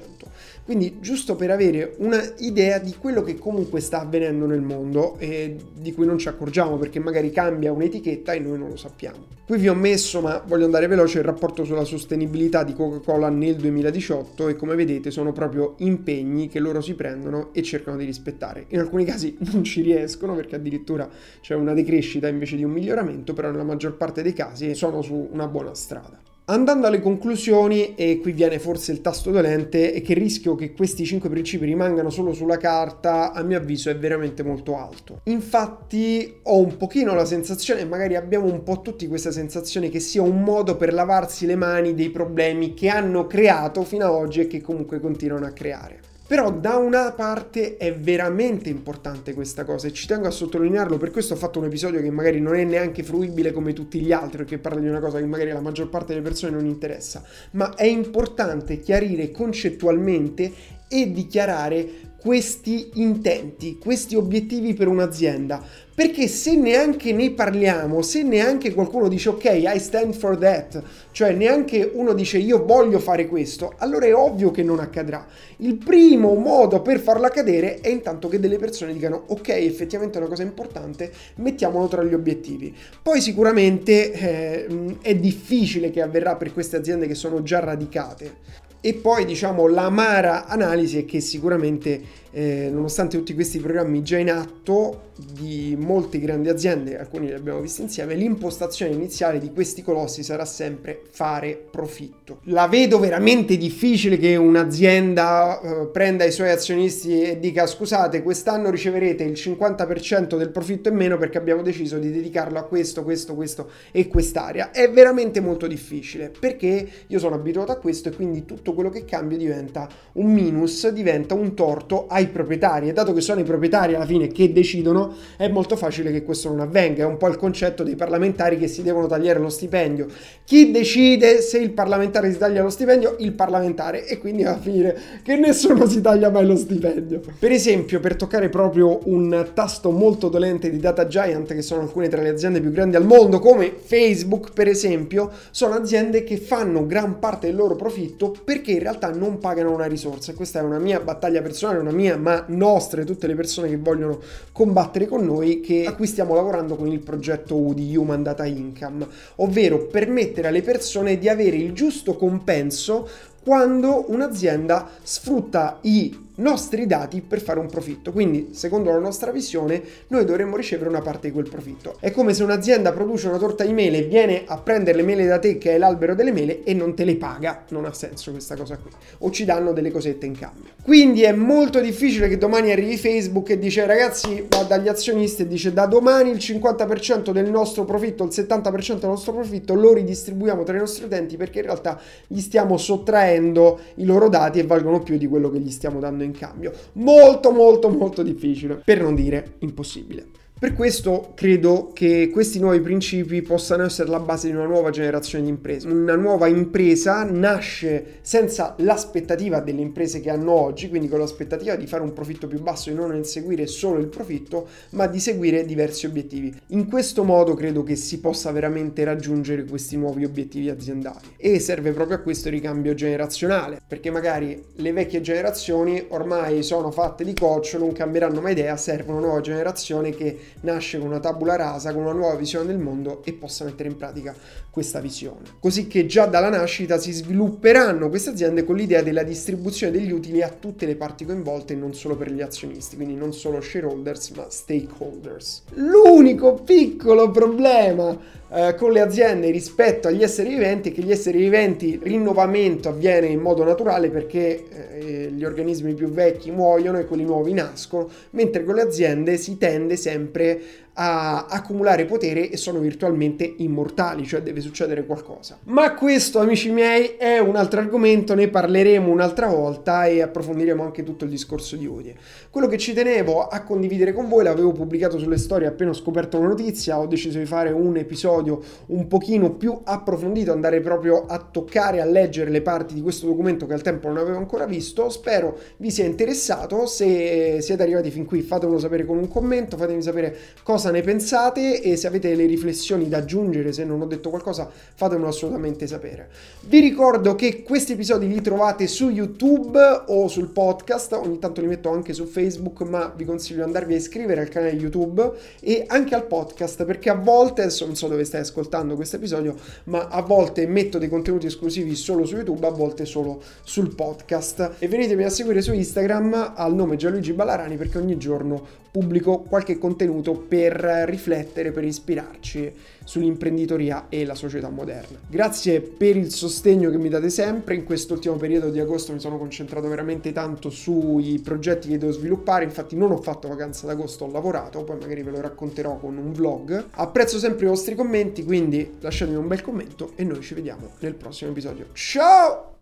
Quindi 0.63 0.99
giusto 1.01 1.35
per 1.35 1.51
avere 1.51 1.95
un'idea 1.97 2.79
di 2.79 2.95
quello 2.97 3.23
che 3.23 3.37
comunque 3.37 3.81
sta 3.81 3.99
avvenendo 3.99 4.45
nel 4.45 4.61
mondo 4.61 5.17
e 5.19 5.57
di 5.77 5.91
cui 5.93 6.05
non 6.05 6.17
ci 6.17 6.29
accorgiamo 6.29 6.77
perché 6.77 6.99
magari 6.99 7.29
cambia 7.29 7.73
un'etichetta 7.73 8.31
e 8.31 8.39
noi 8.39 8.57
non 8.57 8.69
lo 8.69 8.77
sappiamo. 8.77 9.33
Qui 9.45 9.57
vi 9.57 9.67
ho 9.67 9.75
messo, 9.75 10.21
ma 10.21 10.41
voglio 10.43 10.65
andare 10.65 10.87
veloce, 10.87 11.19
il 11.19 11.25
rapporto 11.25 11.65
sulla 11.65 11.83
sostenibilità 11.83 12.63
di 12.63 12.73
Coca-Cola 12.73 13.29
nel 13.29 13.57
2018 13.57 14.47
e 14.47 14.55
come 14.55 14.75
vedete 14.75 15.11
sono 15.11 15.33
proprio 15.33 15.75
impegni 15.79 16.47
che 16.47 16.59
loro 16.59 16.81
si 16.81 16.95
prendono 16.95 17.49
e 17.53 17.61
cercano 17.61 17.97
di 17.97 18.05
rispettare. 18.05 18.65
In 18.69 18.79
alcuni 18.79 19.03
casi 19.03 19.35
non 19.51 19.63
ci 19.65 19.81
riescono 19.81 20.33
perché 20.35 20.55
addirittura 20.55 21.07
c'è 21.41 21.53
una 21.53 21.73
decrescita 21.73 22.29
invece 22.29 22.55
di 22.55 22.63
un 22.63 22.71
miglioramento, 22.71 23.33
però 23.33 23.51
nella 23.51 23.63
maggior 23.63 23.97
parte 23.97 24.04
parte 24.05 24.21
dei 24.21 24.33
casi 24.33 24.75
sono 24.75 25.01
su 25.01 25.29
una 25.31 25.47
buona 25.47 25.73
strada. 25.73 26.21
Andando 26.47 26.85
alle 26.85 27.01
conclusioni, 27.01 27.95
e 27.95 28.19
qui 28.21 28.31
viene 28.31 28.59
forse 28.59 28.91
il 28.91 29.01
tasto 29.01 29.31
dolente, 29.31 29.93
è 29.93 30.01
che 30.03 30.11
il 30.11 30.19
rischio 30.19 30.53
che 30.53 30.73
questi 30.73 31.03
cinque 31.03 31.27
principi 31.27 31.65
rimangano 31.65 32.11
solo 32.11 32.33
sulla 32.33 32.57
carta, 32.57 33.31
a 33.31 33.41
mio 33.41 33.57
avviso, 33.57 33.89
è 33.89 33.97
veramente 33.97 34.43
molto 34.43 34.77
alto. 34.77 35.21
Infatti 35.23 36.41
ho 36.43 36.59
un 36.59 36.77
pochino 36.77 37.15
la 37.15 37.25
sensazione, 37.25 37.81
e 37.81 37.85
magari 37.85 38.15
abbiamo 38.15 38.45
un 38.45 38.61
po' 38.61 38.81
tutti 38.81 39.07
questa 39.07 39.31
sensazione, 39.31 39.89
che 39.89 39.99
sia 39.99 40.21
un 40.21 40.43
modo 40.43 40.77
per 40.77 40.93
lavarsi 40.93 41.47
le 41.47 41.55
mani 41.55 41.95
dei 41.95 42.11
problemi 42.11 42.75
che 42.75 42.89
hanno 42.89 43.25
creato 43.25 43.81
fino 43.81 44.05
ad 44.05 44.11
oggi 44.11 44.41
e 44.41 44.47
che 44.47 44.61
comunque 44.61 44.99
continuano 44.99 45.47
a 45.47 45.51
creare. 45.51 46.13
Però 46.27 46.51
da 46.51 46.77
una 46.77 47.11
parte 47.11 47.77
è 47.77 47.95
veramente 47.95 48.67
importante 48.67 49.35
questa 49.35 49.63
cosa 49.63 49.87
e 49.87 49.93
ci 49.93 50.07
tengo 50.07 50.25
a 50.25 50.31
sottolinearlo, 50.31 50.97
per 50.97 51.11
questo 51.11 51.35
ho 51.35 51.37
fatto 51.37 51.59
un 51.59 51.65
episodio 51.65 52.01
che 52.01 52.09
magari 52.09 52.41
non 52.41 52.55
è 52.55 52.63
neanche 52.63 53.03
fruibile 53.03 53.51
come 53.51 53.73
tutti 53.73 53.99
gli 53.99 54.11
altri, 54.11 54.37
perché 54.37 54.57
parla 54.57 54.79
di 54.79 54.87
una 54.87 54.99
cosa 54.99 55.19
che 55.19 55.25
magari 55.25 55.51
la 55.51 55.61
maggior 55.61 55.87
parte 55.87 56.13
delle 56.13 56.25
persone 56.25 56.53
non 56.53 56.65
interessa, 56.65 57.23
ma 57.51 57.75
è 57.75 57.85
importante 57.85 58.79
chiarire 58.79 59.29
concettualmente 59.29 60.51
e 60.87 61.11
dichiarare 61.11 61.87
questi 62.19 62.89
intenti, 62.95 63.77
questi 63.77 64.15
obiettivi 64.15 64.73
per 64.73 64.87
un'azienda. 64.87 65.63
Perché 65.95 66.27
se 66.27 66.57
neanche 66.57 67.13
ne 67.13 67.31
parliamo, 67.31 68.01
se 68.01 68.21
neanche 68.21 68.73
qualcuno 68.73 69.07
dice 69.07 69.29
ok, 69.29 69.45
I 69.45 69.79
stand 69.79 70.13
for 70.13 70.37
that, 70.37 70.83
cioè 71.11 71.31
neanche 71.31 71.89
uno 71.93 72.11
dice 72.11 72.37
io 72.37 72.65
voglio 72.65 72.99
fare 72.99 73.27
questo, 73.27 73.75
allora 73.77 74.05
è 74.05 74.13
ovvio 74.13 74.51
che 74.51 74.61
non 74.61 74.79
accadrà. 74.79 75.25
Il 75.59 75.75
primo 75.75 76.33
modo 76.33 76.81
per 76.81 76.99
farlo 76.99 77.25
accadere 77.25 77.79
è 77.79 77.87
intanto 77.87 78.27
che 78.27 78.41
delle 78.41 78.57
persone 78.57 78.91
dicano 78.91 79.23
ok, 79.27 79.47
effettivamente 79.47 80.17
è 80.17 80.19
una 80.19 80.29
cosa 80.29 80.43
importante, 80.43 81.09
mettiamolo 81.35 81.87
tra 81.87 82.03
gli 82.03 82.13
obiettivi. 82.13 82.75
Poi 83.01 83.21
sicuramente 83.21 84.11
eh, 84.11 84.67
è 85.01 85.15
difficile 85.15 85.91
che 85.91 86.01
avverrà 86.01 86.35
per 86.35 86.51
queste 86.51 86.75
aziende 86.75 87.07
che 87.07 87.15
sono 87.15 87.41
già 87.41 87.61
radicate. 87.61 88.63
E 88.81 88.93
poi 88.93 89.25
diciamo 89.25 89.65
l'amara 89.65 90.45
analisi 90.45 90.99
è 90.99 91.05
che 91.05 91.19
sicuramente 91.19 91.99
eh, 92.35 92.69
nonostante 92.69 93.17
tutti 93.17 93.33
questi 93.33 93.59
programmi 93.59 94.03
già 94.03 94.17
in 94.17 94.29
atto 94.29 95.13
di 95.15 95.77
molte 95.79 96.19
grandi 96.19 96.49
aziende, 96.49 96.99
alcuni 96.99 97.27
li 97.27 97.33
abbiamo 97.33 97.61
visti 97.61 97.81
insieme, 97.81 98.15
l'impostazione 98.15 98.91
iniziale 98.91 99.39
di 99.39 99.53
questi 99.53 99.81
colossi 99.81 100.23
sarà 100.23 100.43
sempre 100.43 101.01
fare 101.09 101.57
profitto. 101.71 102.41
La 102.45 102.67
vedo 102.67 102.99
veramente 102.99 103.55
difficile 103.55 104.17
che 104.17 104.35
un'azienda 104.35 105.61
eh, 105.61 105.85
prenda 105.87 106.25
i 106.25 106.33
suoi 106.33 106.49
azionisti 106.49 107.21
e 107.21 107.39
dica 107.39 107.65
scusate 107.65 108.21
quest'anno 108.21 108.69
riceverete 108.69 109.23
il 109.23 109.31
50% 109.31 110.37
del 110.37 110.49
profitto 110.49 110.89
in 110.89 110.95
meno 110.95 111.17
perché 111.17 111.37
abbiamo 111.37 111.61
deciso 111.61 111.97
di 111.97 112.11
dedicarlo 112.11 112.59
a 112.59 112.63
questo, 112.63 113.03
questo, 113.03 113.35
questo 113.35 113.69
e 113.91 114.07
quest'area. 114.07 114.71
È 114.71 114.91
veramente 114.91 115.39
molto 115.39 115.67
difficile 115.67 116.29
perché 116.37 116.85
io 117.07 117.19
sono 117.19 117.35
abituato 117.35 117.71
a 117.71 117.77
questo 117.77 118.09
e 118.09 118.11
quindi 118.13 118.43
tutto 118.43 118.73
quello 118.73 118.89
che 118.89 119.05
cambio 119.05 119.37
diventa 119.37 119.87
un 120.13 120.29
minus, 120.33 120.89
diventa 120.89 121.33
un 121.33 121.53
torto 121.53 122.07
ai 122.07 122.24
proprietari 122.27 122.89
e 122.89 122.93
dato 122.93 123.13
che 123.13 123.21
sono 123.21 123.39
i 123.39 123.43
proprietari 123.43 123.95
alla 123.95 124.05
fine 124.05 124.27
che 124.27 124.51
decidono 124.51 125.13
è 125.37 125.47
molto 125.47 125.75
facile 125.75 126.11
che 126.11 126.23
questo 126.23 126.49
non 126.49 126.59
avvenga, 126.59 127.03
è 127.03 127.05
un 127.05 127.17
po' 127.17 127.27
il 127.27 127.37
concetto 127.37 127.83
dei 127.83 127.95
parlamentari 127.95 128.57
che 128.57 128.67
si 128.67 128.83
devono 128.83 129.07
tagliare 129.07 129.39
lo 129.39 129.49
stipendio. 129.49 130.07
Chi 130.43 130.71
decide 130.71 131.41
se 131.41 131.57
il 131.57 131.71
parlamentare 131.71 132.31
si 132.31 132.37
taglia 132.37 132.61
lo 132.61 132.69
stipendio? 132.69 133.15
Il 133.19 133.33
parlamentare 133.33 134.05
e 134.05 134.17
quindi 134.17 134.43
va 134.43 134.51
a 134.51 134.57
finire 134.57 134.97
che 135.23 135.35
nessuno 135.35 135.87
si 135.87 136.01
taglia 136.01 136.29
mai 136.29 136.45
lo 136.45 136.55
stipendio. 136.55 137.21
Per 137.39 137.51
esempio, 137.51 137.99
per 137.99 138.15
toccare 138.15 138.49
proprio 138.49 138.99
un 139.05 139.49
tasto 139.53 139.91
molto 139.91 140.29
dolente 140.29 140.69
di 140.69 140.77
Data 140.77 141.07
Giant, 141.07 141.53
che 141.53 141.61
sono 141.61 141.81
alcune 141.81 142.07
tra 142.07 142.21
le 142.21 142.29
aziende 142.29 142.61
più 142.61 142.71
grandi 142.71 142.95
al 142.95 143.05
mondo, 143.05 143.39
come 143.39 143.73
Facebook 143.77 144.53
per 144.53 144.67
esempio, 144.67 145.31
sono 145.51 145.73
aziende 145.73 146.23
che 146.23 146.37
fanno 146.37 146.85
gran 146.85 147.19
parte 147.19 147.47
del 147.47 147.55
loro 147.55 147.75
profitto 147.75 148.35
perché 148.43 148.71
in 148.71 148.79
realtà 148.79 149.09
non 149.11 149.39
pagano 149.39 149.73
una 149.73 149.85
risorsa. 149.85 150.33
Questa 150.33 150.59
è 150.59 150.61
una 150.61 150.79
mia 150.79 150.99
battaglia 150.99 151.41
personale, 151.41 151.79
una 151.79 151.91
mia 151.91 152.04
ma 152.13 152.43
nostre, 152.47 153.05
tutte 153.05 153.27
le 153.27 153.35
persone 153.35 153.69
che 153.69 153.77
vogliono 153.77 154.19
combattere 154.51 155.07
con 155.07 155.25
noi, 155.25 155.61
che, 155.61 155.85
a 155.85 155.93
cui 155.93 156.07
stiamo 156.07 156.35
lavorando 156.35 156.75
con 156.75 156.87
il 156.87 156.99
progetto 156.99 157.57
U 157.57 157.73
di 157.73 157.95
Human 157.95 158.23
Data 158.23 158.45
Income, 158.45 159.07
ovvero 159.37 159.85
permettere 159.87 160.47
alle 160.47 160.61
persone 160.61 161.17
di 161.17 161.29
avere 161.29 161.57
il 161.57 161.73
giusto 161.73 162.15
compenso 162.15 163.07
quando 163.43 164.05
un'azienda 164.07 164.89
sfrutta 165.03 165.77
i 165.81 166.24
nostri 166.35 166.85
dati 166.85 167.21
per 167.21 167.41
fare 167.41 167.59
un 167.59 167.67
profitto. 167.67 168.11
Quindi, 168.11 168.49
secondo 168.51 168.91
la 168.91 168.99
nostra 168.99 169.31
visione, 169.31 169.81
noi 170.07 170.25
dovremmo 170.25 170.55
ricevere 170.55 170.89
una 170.89 171.01
parte 171.01 171.27
di 171.27 171.33
quel 171.33 171.49
profitto. 171.49 171.97
È 171.99 172.11
come 172.11 172.33
se 172.33 172.43
un'azienda 172.43 172.91
produce 172.91 173.27
una 173.27 173.37
torta 173.37 173.63
di 173.63 173.73
mele, 173.73 174.03
viene 174.03 174.43
a 174.45 174.57
prendere 174.57 174.97
le 174.97 175.03
mele 175.03 175.25
da 175.25 175.39
te, 175.39 175.57
che 175.57 175.75
è 175.75 175.77
l'albero 175.77 176.15
delle 176.15 176.31
mele, 176.31 176.63
e 176.63 176.73
non 176.73 176.95
te 176.95 177.03
le 177.05 177.15
paga. 177.15 177.63
Non 177.69 177.85
ha 177.85 177.93
senso 177.93 178.31
questa 178.31 178.55
cosa 178.55 178.77
qui. 178.77 178.91
O 179.19 179.31
ci 179.31 179.45
danno 179.45 179.73
delle 179.73 179.91
cosette 179.91 180.25
in 180.25 180.37
cambio. 180.37 180.71
Quindi 180.83 181.23
è 181.23 181.31
molto 181.31 181.79
difficile 181.79 182.27
che 182.27 182.37
domani 182.37 182.71
arrivi 182.71 182.97
Facebook 182.97 183.49
e 183.49 183.59
dice 183.59 183.85
ragazzi, 183.85 184.45
va 184.47 184.63
dagli 184.63 184.87
azionisti 184.87 185.43
e 185.43 185.47
dice 185.47 185.73
da 185.73 185.85
domani 185.85 186.31
il 186.31 186.37
50% 186.37 187.31
del 187.31 187.49
nostro 187.49 187.85
profitto, 187.85 188.23
il 188.23 188.29
70% 188.31 188.99
del 188.99 189.09
nostro 189.09 189.33
profitto 189.33 189.73
lo 189.73 189.93
ridistribuiamo 189.93 190.63
tra 190.63 190.75
i 190.75 190.79
nostri 190.79 191.05
utenti 191.05 191.37
perché 191.37 191.59
in 191.59 191.65
realtà 191.65 191.99
gli 192.27 192.39
stiamo 192.39 192.77
sottraendo 192.77 193.79
i 193.95 194.05
loro 194.05 194.29
dati 194.29 194.59
e 194.59 194.63
valgono 194.63 195.01
più 195.01 195.17
di 195.17 195.27
quello 195.27 195.49
che 195.49 195.59
gli 195.59 195.71
stiamo 195.71 195.99
dando 195.99 196.23
in 196.25 196.33
cambio. 196.33 196.73
Molto 196.93 197.51
molto 197.51 197.89
molto 197.89 198.23
difficile, 198.23 198.81
per 198.83 199.01
non 199.01 199.15
dire 199.15 199.55
impossibile. 199.59 200.27
Per 200.57 200.73
questo 200.73 201.33
credo 201.35 201.91
che 201.93 202.29
questi 202.31 202.59
nuovi 202.59 202.79
principi 202.79 203.41
possano 203.41 203.83
essere 203.83 204.09
la 204.09 204.21
base 204.21 204.47
di 204.47 204.55
una 204.55 204.65
nuova 204.65 204.89
generazione 204.89 205.43
di 205.43 205.49
imprese. 205.49 205.85
Una 205.89 206.15
nuova 206.15 206.47
impresa 206.47 207.23
nasce 207.23 208.19
senza 208.21 208.73
l'aspettativa 208.77 209.59
delle 209.59 209.81
imprese 209.81 210.21
che 210.21 210.29
hanno 210.29 210.53
oggi, 210.53 210.87
quindi 210.87 211.09
con 211.09 211.19
l'aspettativa 211.19 211.75
di 211.75 211.87
fare 211.87 212.03
un 212.03 212.13
profitto 212.13 212.47
più 212.47 212.61
basso 212.61 212.89
e 212.89 212.93
non 212.93 213.13
inseguire 213.13 213.67
solo 213.67 213.99
il 213.99 214.07
profitto, 214.07 214.65
ma 214.91 215.07
di 215.07 215.19
seguire 215.19 215.65
diversi 215.65 216.05
obiettivi. 216.05 216.57
In 216.67 216.87
questo 216.87 217.25
modo 217.25 217.53
credo 217.53 217.83
che 217.83 217.97
si 217.97 218.21
possa 218.21 218.49
veramente 218.51 219.03
raggiungere 219.03 219.65
questi 219.65 219.97
nuovi 219.97 220.23
obiettivi 220.23 220.69
aziendali. 220.69 221.33
E 221.35 221.59
serve 221.59 221.91
proprio 221.91 222.15
a 222.15 222.21
questo 222.21 222.49
ricambio 222.49 222.93
generazionale, 222.93 223.81
perché 223.85 224.09
magari 224.09 224.63
le 224.75 224.93
vecchie 224.93 225.19
generazioni 225.19 226.01
ormai 226.07 226.63
sono 226.63 226.91
fatte 226.91 227.25
di 227.25 227.33
coach, 227.33 227.75
non 227.77 227.91
cambieranno 227.91 228.39
mai 228.39 228.53
idea, 228.53 228.77
serve 228.77 229.11
una 229.11 229.19
nuova 229.19 229.41
generazione 229.41 230.11
che 230.11 230.44
nasce 230.61 230.97
con 230.97 231.07
una 231.07 231.19
tabula 231.19 231.55
rasa, 231.55 231.93
con 231.93 232.03
una 232.03 232.11
nuova 232.11 232.35
visione 232.35 232.65
del 232.65 232.77
mondo 232.77 233.21
e 233.23 233.33
possa 233.33 233.65
mettere 233.65 233.89
in 233.89 233.97
pratica 233.97 234.35
questa 234.69 234.99
visione. 234.99 235.41
Così 235.59 235.87
che 235.87 236.05
già 236.05 236.25
dalla 236.25 236.49
nascita 236.49 236.97
si 236.97 237.11
svilupperanno 237.11 238.09
queste 238.09 238.31
aziende 238.31 238.63
con 238.63 238.75
l'idea 238.75 239.01
della 239.01 239.23
distribuzione 239.23 239.91
degli 239.91 240.11
utili 240.11 240.41
a 240.41 240.49
tutte 240.49 240.85
le 240.85 240.95
parti 240.95 241.25
coinvolte 241.25 241.73
e 241.73 241.75
non 241.77 241.93
solo 241.93 242.15
per 242.15 242.31
gli 242.31 242.41
azionisti, 242.41 242.95
quindi 242.95 243.15
non 243.15 243.33
solo 243.33 243.61
shareholders 243.61 244.31
ma 244.31 244.47
stakeholders. 244.49 245.63
L'unico 245.75 246.55
piccolo 246.55 247.31
problema 247.31 248.17
eh, 248.49 248.75
con 248.75 248.91
le 248.91 249.01
aziende 249.01 249.49
rispetto 249.49 250.07
agli 250.07 250.23
esseri 250.23 250.49
viventi 250.49 250.89
è 250.89 250.93
che 250.93 251.01
gli 251.01 251.11
esseri 251.11 251.39
viventi 251.39 251.99
rinnovamento 252.01 252.89
avviene 252.89 253.27
in 253.27 253.39
modo 253.39 253.63
naturale 253.63 254.09
perché 254.09 254.67
eh, 254.69 255.14
gli 255.29 255.43
organismi 255.43 255.93
più 255.93 256.09
vecchi 256.09 256.51
muoiono 256.51 256.99
e 256.99 257.05
quelli 257.05 257.23
nuovi 257.23 257.53
nascono, 257.53 258.09
mentre 258.31 258.63
con 258.63 258.75
le 258.75 258.81
aziende 258.81 259.37
si 259.37 259.57
tende 259.57 259.95
sempre 259.95 260.61
a 260.97 261.47
accumulare 261.47 262.05
potere 262.05 262.49
e 262.49 262.57
sono 262.57 262.79
virtualmente 262.79 263.55
immortali, 263.57 264.25
cioè 264.25 264.41
deve 264.41 264.61
succedere 264.61 265.05
qualcosa. 265.05 265.57
Ma 265.65 265.93
questo, 265.93 266.39
amici 266.39 266.69
miei, 266.71 267.15
è 267.17 267.39
un 267.39 267.55
altro 267.55 267.81
argomento, 267.81 268.33
ne 268.33 268.47
parleremo 268.47 269.11
un'altra 269.11 269.47
volta 269.47 270.05
e 270.05 270.21
approfondiremo 270.21 270.83
anche 270.83 271.03
tutto 271.03 271.25
il 271.25 271.29
discorso 271.29 271.75
di 271.75 271.85
Odie. 271.85 272.15
Quello 272.49 272.67
che 272.67 272.77
ci 272.77 272.93
tenevo 272.93 273.47
a 273.47 273.63
condividere 273.63 274.13
con 274.13 274.29
voi, 274.29 274.45
l'avevo 274.45 274.71
pubblicato 274.71 275.17
sulle 275.17 275.37
storie 275.37 275.67
appena 275.67 275.89
ho 275.89 275.93
scoperto 275.93 276.39
la 276.39 276.47
notizia, 276.47 276.99
ho 276.99 277.07
deciso 277.07 277.39
di 277.39 277.45
fare 277.45 277.71
un 277.71 277.97
episodio 277.97 278.61
un 278.87 279.07
pochino 279.07 279.51
più 279.51 279.77
approfondito, 279.83 280.53
andare 280.53 280.79
proprio 280.79 281.25
a 281.25 281.39
toccare, 281.39 281.99
a 281.99 282.05
leggere 282.05 282.49
le 282.49 282.61
parti 282.61 282.93
di 282.93 283.01
questo 283.01 283.25
documento 283.25 283.65
che 283.65 283.73
al 283.73 283.81
tempo 283.81 284.07
non 284.07 284.17
avevo 284.17 284.37
ancora 284.37 284.65
visto. 284.65 285.09
Spero 285.15 285.57
vi 285.77 285.91
sia 285.91 286.03
interessato, 286.03 286.85
se 286.85 287.59
siete 287.61 287.81
arrivati 287.81 288.11
fin 288.11 288.25
qui 288.25 288.41
fatemelo 288.41 288.77
sapere 288.77 289.05
con 289.05 289.17
un 289.17 289.29
commento, 289.29 289.77
fatemi 289.77 290.01
sapere 290.01 290.35
cosa 290.61 290.91
ne 290.91 291.01
pensate 291.01 291.81
e 291.81 291.95
se 291.95 292.07
avete 292.07 292.27
delle 292.27 292.45
riflessioni 292.45 293.07
da 293.07 293.17
aggiungere, 293.17 293.71
se 293.71 293.85
non 293.85 294.01
ho 294.01 294.05
detto 294.05 294.29
qualcosa, 294.29 294.69
fatemelo 294.69 295.29
assolutamente 295.29 295.87
sapere. 295.87 296.27
Vi 296.67 296.79
ricordo 296.81 297.35
che 297.35 297.63
questi 297.63 297.93
episodi 297.93 298.27
li 298.27 298.41
trovate 298.41 298.87
su 298.87 299.09
YouTube 299.09 299.79
o 300.07 300.27
sul 300.27 300.49
podcast, 300.49 301.13
ogni 301.13 301.39
tanto 301.39 301.61
li 301.61 301.67
metto 301.67 301.89
anche 301.89 302.11
su 302.13 302.25
Facebook, 302.25 302.81
ma 302.81 303.13
vi 303.15 303.23
consiglio 303.23 303.59
di 303.59 303.63
andarvi 303.63 303.93
a 303.93 303.97
iscrivere 303.97 304.41
al 304.41 304.49
canale 304.49 304.73
YouTube 304.73 305.31
e 305.61 305.85
anche 305.87 306.13
al 306.13 306.25
podcast 306.25 306.83
perché 306.83 307.09
a 307.09 307.15
volte, 307.15 307.61
adesso 307.61 307.85
non 307.85 307.95
so 307.95 308.07
dove 308.07 308.25
stai 308.25 308.41
ascoltando 308.41 308.95
questo 308.95 309.15
episodio, 309.15 309.55
ma 309.85 310.07
a 310.09 310.21
volte 310.21 310.67
metto 310.67 310.97
dei 310.97 311.07
contenuti 311.07 311.45
esclusivi 311.45 311.95
solo 311.95 312.25
su 312.25 312.35
YouTube, 312.35 312.67
a 312.67 312.71
volte 312.71 313.05
solo 313.05 313.41
sul 313.63 313.95
podcast. 313.95 314.73
E 314.79 314.87
venitemi 315.05 315.23
a 315.23 315.29
seguire 315.29 315.61
su 315.61 315.71
Instagram 315.71 316.53
al 316.55 316.73
nome 316.73 316.95
Gianluigi 316.95 317.33
Ballarani 317.33 317.77
perché 317.77 317.99
ogni 317.99 318.17
giorno 318.17 318.83
pubblico 318.89 319.39
qualche 319.41 319.77
contenuto 319.77 320.33
per 320.33 320.73
riflettere, 321.05 321.71
per 321.71 321.83
ispirarci 321.83 322.73
sull'imprenditoria 323.03 324.05
e 324.09 324.25
la 324.25 324.33
società 324.33 324.69
moderna. 324.69 325.19
Grazie 325.27 325.81
per 325.81 326.17
il 326.17 326.31
sostegno 326.31 326.89
che 326.89 326.97
mi 326.97 327.09
date 327.09 327.29
sempre. 327.29 327.75
In 327.75 327.83
quest'ultimo 327.83 328.35
periodo 328.35 328.69
di 328.69 328.79
agosto 328.79 329.13
mi 329.13 329.19
sono 329.19 329.37
concentrato 329.37 329.87
veramente 329.87 330.31
tanto 330.31 330.71
sui 330.71 331.39
progetti 331.43 331.89
che 331.89 331.99
devo 331.99 332.11
sviluppare, 332.11 332.63
infatti 332.63 332.95
non 332.95 333.11
ho 333.11 333.17
fatto 333.17 333.47
vacanza 333.47 333.85
d'agosto, 333.85 334.25
ho 334.25 334.31
lavorato, 334.31 334.83
poi 334.83 334.97
magari 334.97 335.21
ve 335.21 335.31
lo 335.31 335.41
racconterò 335.41 335.97
con 335.97 336.17
un 336.17 336.31
vlog. 336.31 336.85
Apprezzo 336.91 337.37
sempre 337.37 337.65
i 337.65 337.69
vostri 337.69 337.93
commenti, 337.93 338.43
quindi 338.43 338.95
lasciatemi 339.01 339.37
un 339.37 339.47
bel 339.47 339.61
commento 339.61 340.13
e 340.15 340.23
noi 340.23 340.41
ci 340.41 340.55
vediamo 340.55 340.93
nel 340.99 341.13
prossimo 341.13 341.51
episodio. 341.51 341.87
Ciao! 341.93 342.74